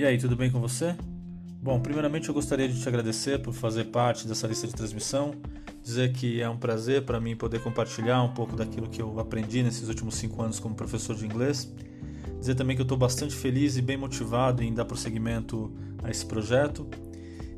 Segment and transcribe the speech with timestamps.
[0.00, 0.96] E aí, tudo bem com você?
[1.62, 5.34] Bom, primeiramente eu gostaria de te agradecer por fazer parte dessa lista de transmissão,
[5.82, 9.62] dizer que é um prazer para mim poder compartilhar um pouco daquilo que eu aprendi
[9.62, 11.70] nesses últimos cinco anos como professor de inglês,
[12.38, 15.70] dizer também que eu estou bastante feliz e bem motivado em dar prosseguimento
[16.02, 16.88] a esse projeto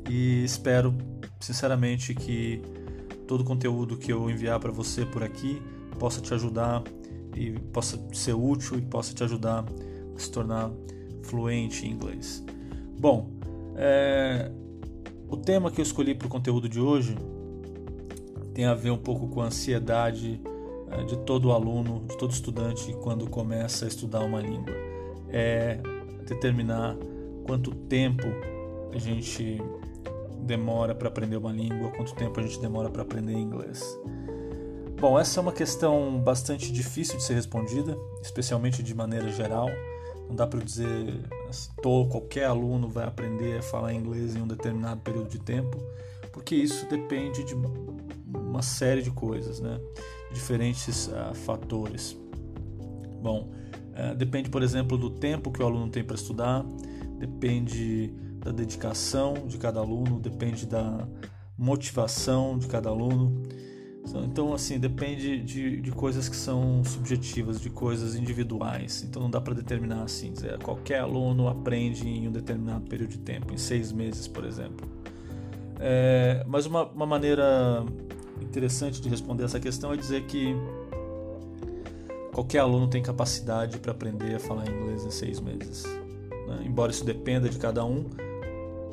[0.09, 0.93] e espero
[1.39, 2.61] sinceramente que
[3.25, 5.61] todo o conteúdo que eu enviar para você por aqui
[5.97, 6.83] possa te ajudar
[7.37, 9.63] e possa ser útil e possa te ajudar
[10.13, 10.69] a se tornar
[11.23, 12.43] fluente em inglês.
[12.99, 13.29] Bom,
[13.75, 14.51] é,
[15.27, 17.15] o tema que eu escolhi para o conteúdo de hoje
[18.53, 20.39] tem a ver um pouco com a ansiedade
[20.91, 24.73] é, de todo aluno, de todo estudante quando começa a estudar uma língua.
[25.29, 25.79] É
[26.27, 26.95] determinar
[27.45, 28.27] quanto tempo
[28.93, 29.61] a gente
[30.41, 33.83] demora para aprender uma língua, quanto tempo a gente demora para aprender inglês.
[34.99, 39.67] Bom, essa é uma questão bastante difícil de ser respondida, especialmente de maneira geral.
[40.33, 41.29] Não dá para dizer
[41.79, 45.77] todo qualquer aluno vai aprender a falar inglês em um determinado período de tempo,
[46.31, 47.53] porque isso depende de
[48.33, 49.79] uma série de coisas, né?
[50.33, 52.17] diferentes uh, fatores.
[53.21, 53.51] Bom,
[53.91, 56.65] uh, depende, por exemplo, do tempo que o aluno tem para estudar,
[57.19, 58.07] depende
[58.39, 61.07] da dedicação de cada aluno, depende da
[61.55, 63.43] motivação de cada aluno.
[64.33, 69.03] Então, assim, depende de, de coisas que são subjetivas, de coisas individuais.
[69.07, 73.19] Então, não dá para determinar assim, dizer qualquer aluno aprende em um determinado período de
[73.19, 74.87] tempo, em seis meses, por exemplo.
[75.79, 77.85] É, mas uma, uma maneira
[78.41, 80.55] interessante de responder essa questão é dizer que
[82.33, 85.83] qualquer aluno tem capacidade para aprender a falar inglês em seis meses.
[86.47, 86.63] Né?
[86.65, 88.09] Embora isso dependa de cada um,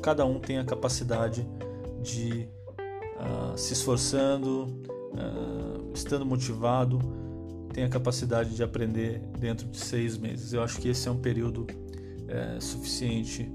[0.01, 1.47] cada um tem a capacidade
[2.01, 2.47] de
[3.17, 4.67] uh, se esforçando,
[5.93, 6.99] estando motivado,
[7.73, 10.53] tem a capacidade de aprender dentro de seis meses.
[10.53, 11.67] Eu acho que esse é um período
[12.27, 13.51] é, suficiente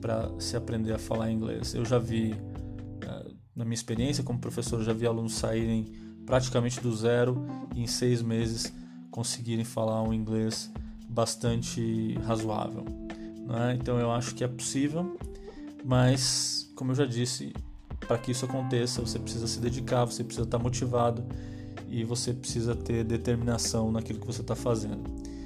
[0.00, 1.74] para se aprender a falar inglês.
[1.74, 5.86] Eu já vi, uh, na minha experiência como professor, já vi alunos saírem
[6.26, 8.72] praticamente do zero e em seis meses
[9.10, 10.72] conseguirem falar um inglês
[11.08, 12.84] bastante razoável.
[13.46, 13.78] Né?
[13.80, 15.16] Então eu acho que é possível,
[15.84, 17.52] mas como eu já disse,
[18.06, 21.24] para que isso aconteça, você precisa se dedicar, você precisa estar motivado
[21.88, 25.02] e você precisa ter determinação naquilo que você está fazendo.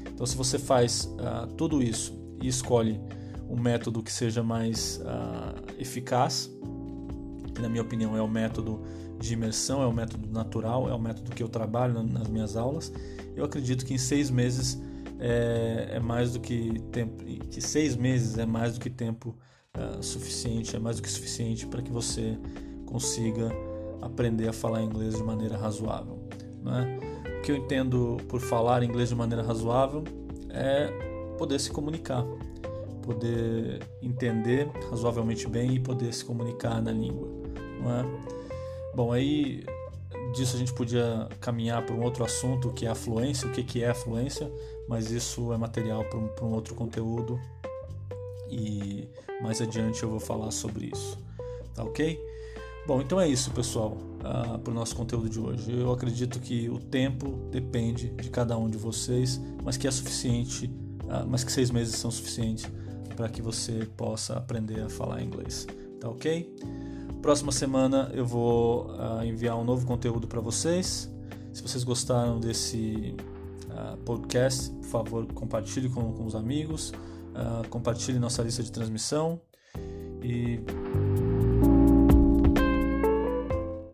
[0.09, 3.01] Então, se você faz uh, tudo isso e escolhe
[3.49, 6.51] um método que seja mais uh, eficaz,
[7.55, 8.83] que na minha opinião é o método
[9.19, 12.93] de imersão, é o método natural, é o método que eu trabalho nas minhas aulas,
[13.35, 14.81] eu acredito que em seis meses
[15.19, 19.37] é, é mais do que tempo, que seis meses é mais do que tempo
[19.77, 22.39] uh, suficiente, é mais do que suficiente para que você
[22.87, 23.51] consiga
[24.01, 26.19] aprender a falar inglês de maneira razoável.
[26.63, 26.99] Né?
[27.39, 30.05] O que eu entendo por falar inglês de maneira razoável
[30.51, 30.89] é
[31.39, 32.25] poder se comunicar,
[33.03, 37.29] poder entender razoavelmente bem e poder se comunicar na língua.
[37.81, 38.05] Não é?
[38.95, 39.65] Bom, aí
[40.35, 43.63] disso a gente podia caminhar para um outro assunto que é a fluência, o que,
[43.63, 44.51] que é a fluência,
[44.89, 47.39] mas isso é material para um, para um outro conteúdo
[48.51, 49.09] e
[49.43, 51.19] mais adiante eu vou falar sobre isso,
[51.75, 52.19] tá ok?
[52.87, 55.73] Bom, então é isso, pessoal, uh, para o nosso conteúdo de hoje.
[55.73, 60.67] Eu acredito que o tempo depende de cada um de vocês, mas que é suficiente,
[61.03, 62.71] uh, mas que seis meses são suficientes
[63.17, 65.67] para que você possa aprender a falar inglês,
[65.99, 66.55] tá ok?
[67.21, 71.11] Próxima semana eu vou uh, enviar um novo conteúdo para vocês.
[71.53, 73.17] Se vocês gostaram desse
[74.07, 76.93] podcast, por favor, compartilhe com, com os amigos
[77.71, 79.41] compartilhe nossa lista de transmissão
[80.23, 80.61] e